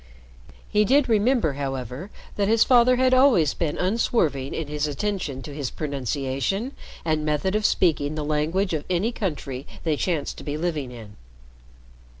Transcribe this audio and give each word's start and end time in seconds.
He 0.67 0.83
did 0.83 1.07
remember, 1.07 1.53
however, 1.53 2.09
that 2.35 2.47
his 2.47 2.63
father 2.63 2.95
had 2.95 3.13
always 3.13 3.53
been 3.53 3.77
unswerving 3.77 4.51
in 4.51 4.67
his 4.67 4.87
attention 4.87 5.43
to 5.43 5.53
his 5.53 5.69
pronunciation 5.69 6.71
and 7.05 7.23
method 7.23 7.53
of 7.53 7.67
speaking 7.67 8.15
the 8.15 8.25
language 8.25 8.73
of 8.73 8.83
any 8.89 9.11
country 9.11 9.67
they 9.83 9.95
chanced 9.95 10.39
to 10.39 10.43
be 10.43 10.57
living 10.57 10.89
in. 10.91 11.17